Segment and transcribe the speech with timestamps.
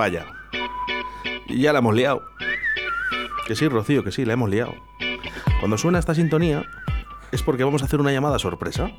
[0.00, 0.24] Vaya.
[1.46, 2.22] Ya la hemos liado.
[3.46, 4.72] Que sí, Rocío, que sí, la hemos liado.
[5.58, 6.64] Cuando suena esta sintonía
[7.32, 8.90] es porque vamos a hacer una llamada sorpresa.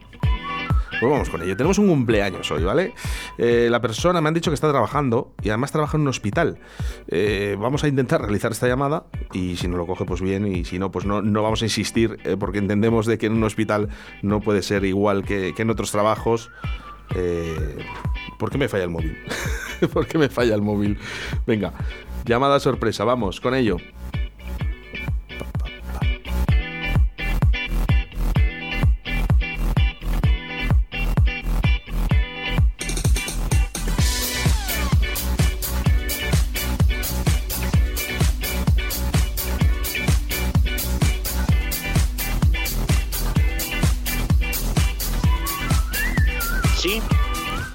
[0.99, 1.57] Pues vamos con ello.
[1.57, 2.93] Tenemos un cumpleaños hoy, ¿vale?
[3.39, 6.59] Eh, la persona me han dicho que está trabajando y además trabaja en un hospital.
[7.07, 10.65] Eh, vamos a intentar realizar esta llamada y si no lo coge, pues bien, y
[10.65, 13.43] si no, pues no, no vamos a insistir eh, porque entendemos de que en un
[13.43, 13.89] hospital
[14.21, 16.51] no puede ser igual que, que en otros trabajos.
[18.37, 19.17] ¿Por qué me falla el móvil?
[19.93, 20.97] ¿Por qué me falla el móvil?
[21.45, 21.73] Venga,
[22.25, 23.77] llamada sorpresa, vamos con ello.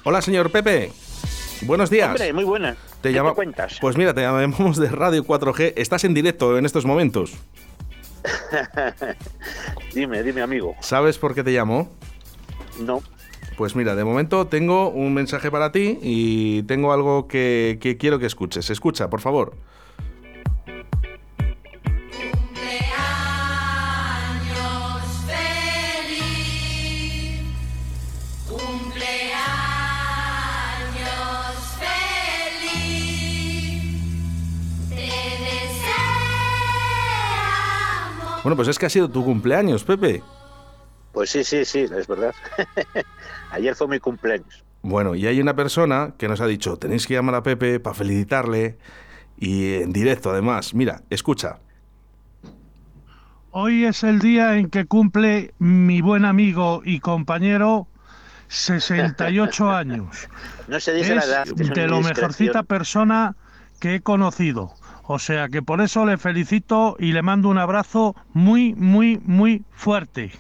[0.09, 1.06] Hola, señor Pepe.
[1.63, 2.09] Buenos días.
[2.09, 2.77] Hombre, muy buena.
[3.01, 3.79] Te ¿Qué cuentas?
[3.81, 5.75] Pues mira, te llamamos de Radio 4G.
[5.77, 7.33] Estás en directo en estos momentos.
[9.95, 10.77] dime, dime, amigo.
[10.81, 11.91] ¿Sabes por qué te llamo?
[12.81, 13.03] No.
[13.57, 18.19] Pues mira, de momento tengo un mensaje para ti y tengo algo que, que quiero
[18.19, 18.69] que escuches.
[18.69, 19.55] Escucha, por favor.
[38.47, 40.23] Bueno, pues es que ha sido tu cumpleaños, Pepe.
[41.11, 42.33] Pues sí, sí, sí, es verdad.
[43.51, 44.63] Ayer fue mi cumpleaños.
[44.83, 47.95] Bueno, y hay una persona que nos ha dicho, tenéis que llamar a Pepe para
[47.97, 48.79] felicitarle
[49.37, 50.75] y en directo además.
[50.75, 51.59] Mira, escucha.
[53.51, 57.89] Hoy es el día en que cumple mi buen amigo y compañero
[58.47, 60.29] 68 años.
[60.69, 61.47] No se dice la edad.
[61.47, 63.35] de lo mejorcita persona
[63.81, 64.73] que he conocido.
[65.07, 69.65] O sea que por eso le felicito y le mando un abrazo muy, muy, muy
[69.71, 70.33] fuerte.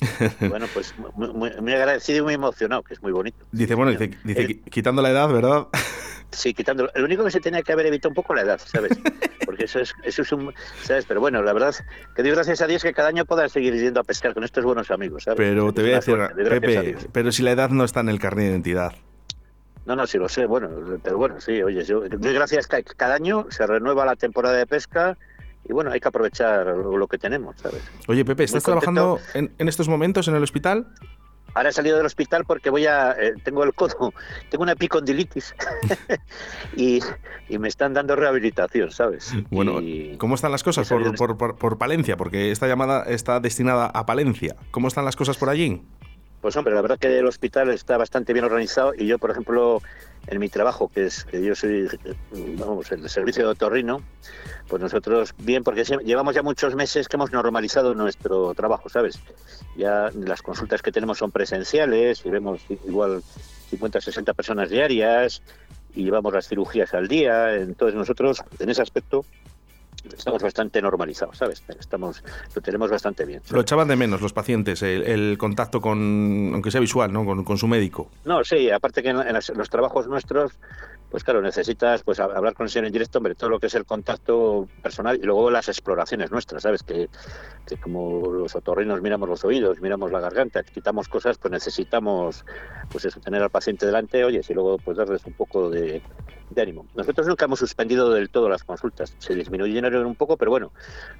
[0.40, 3.38] Bueno, pues muy, agradecido y muy emocionado, que es muy bonito.
[3.50, 5.68] Dice, bueno, dice, dice quitando la edad, ¿verdad?
[6.32, 6.90] Sí, quitando.
[6.94, 8.98] Lo único que se tenía que haber evitado un poco la edad, ¿sabes?
[9.46, 10.52] Porque eso es, eso es un.
[10.82, 11.06] ¿Sabes?
[11.06, 11.74] Pero bueno, la verdad,
[12.14, 14.64] que Dios gracias a Dios que cada año pueda seguir yendo a pescar con estos
[14.64, 15.38] buenos amigos, ¿sabes?
[15.38, 18.46] Pero te voy a decir, Pepe, pero si la edad no está en el carnet
[18.46, 18.92] de identidad.
[19.86, 20.68] No, no, sí lo sé, bueno,
[21.02, 25.16] pero bueno, sí, oye, yo, gracias que cada año se renueva la temporada de pesca
[25.68, 27.82] y bueno, hay que aprovechar lo, que tenemos, ¿sabes?
[28.08, 30.88] Oye, Pepe, ¿estás trabajando en, estos momentos en el hospital?
[31.54, 33.12] Ahora he salido del hospital porque voy a.
[33.12, 34.12] Eh, tengo el codo,
[34.50, 35.54] tengo una epicondilitis
[36.76, 37.00] y,
[37.48, 39.32] y, me están dando rehabilitación, ¿sabes?
[39.50, 39.80] Bueno,
[40.18, 42.16] ¿cómo están las cosas por, por, por, Palencia?
[42.16, 44.56] Porque esta llamada está destinada a Palencia.
[44.70, 45.82] ¿Cómo están las cosas por allí?
[46.40, 49.82] Pues hombre, la verdad que el hospital está bastante bien organizado y yo, por ejemplo,
[50.26, 51.88] en mi trabajo, que es que yo soy,
[52.58, 54.02] vamos, el servicio de otorrino,
[54.68, 59.18] pues nosotros bien, porque llevamos ya muchos meses que hemos normalizado nuestro trabajo, ¿sabes?
[59.76, 63.22] Ya las consultas que tenemos son presenciales y vemos igual
[63.70, 65.42] 50, 60 personas diarias
[65.94, 69.24] y llevamos las cirugías al día, entonces nosotros en ese aspecto
[70.16, 71.62] estamos bastante normalizados, ¿sabes?
[71.78, 72.22] Estamos,
[72.54, 73.42] lo tenemos bastante bien.
[73.50, 77.24] Lo echaban de menos los pacientes, el, contacto con, aunque sea visual, ¿no?
[77.44, 78.10] Con, su médico.
[78.24, 80.52] No, sí, aparte que en, los trabajos nuestros,
[81.10, 83.74] pues claro, necesitas pues hablar con el señor en directo, hombre, todo lo que es
[83.74, 86.82] el contacto personal y luego las exploraciones nuestras, ¿sabes?
[86.82, 87.08] Que,
[87.66, 92.44] que como los otorrinos miramos los oídos, miramos la garganta, quitamos cosas, pues necesitamos
[92.90, 96.02] pues eso, tener al paciente delante, oye, y luego pues darles un poco de,
[96.50, 96.86] de ánimo.
[96.94, 100.72] Nosotros nunca hemos suspendido del todo las consultas, se disminuyeron un poco, pero bueno,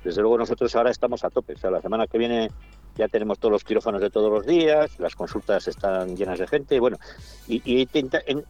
[0.04, 1.54] desde luego nosotros ahora estamos a tope.
[1.54, 2.50] O sea, la semana que viene
[2.96, 6.80] ya tenemos todos los quirófanos de todos los días, las consultas están llenas de gente,
[6.80, 6.96] bueno,
[7.46, 7.88] y, y,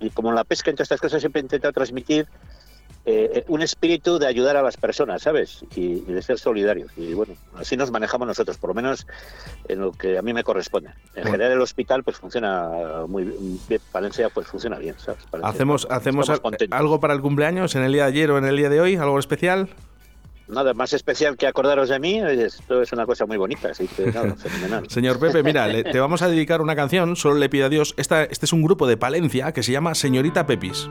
[0.00, 2.26] y como en la pesca, entre estas cosas, siempre he intentado transmitir
[3.08, 5.64] eh, un espíritu de ayudar a las personas, ¿sabes?
[5.76, 6.90] Y, de ser solidarios.
[6.96, 9.06] Y bueno, así nos manejamos nosotros, por lo menos
[9.68, 10.90] en lo que a mí me corresponde.
[11.14, 13.22] En general el hospital pues funciona muy
[13.68, 15.22] bien, Valencia pues funciona bien, ¿sabes?
[15.44, 16.28] ¿Hacemos, hacemos
[16.72, 18.96] algo para el cumpleaños en el día de ayer o en el día de hoy?
[18.96, 19.68] ¿Algo especial?
[20.48, 24.06] Nada más especial que acordaros de mí, esto es una cosa muy bonita, así que
[24.06, 24.90] nada, fenomenal.
[24.90, 28.24] Señor Pepe, mira, te vamos a dedicar una canción, solo le pido a Dios, esta,
[28.24, 30.88] este es un grupo de Palencia que se llama Señorita Pepis.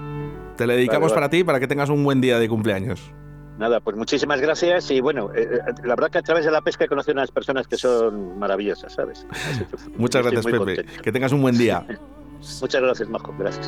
[0.58, 3.12] Te le dedicamos para ti, para que tengas un buen día de cumpleaños.
[3.58, 6.62] Nada, pues muchísimas gracias y bueno, eh, eh, la verdad que a través de la
[6.62, 9.26] pesca he conocido unas personas que son maravillosas, ¿sabes?
[9.98, 10.86] Muchas gracias, Pepe.
[11.02, 11.86] Que tengas un buen día.
[12.62, 13.34] Muchas gracias, Majo.
[13.38, 13.68] Gracias.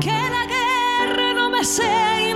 [0.00, 2.29] Que la guerra no me sea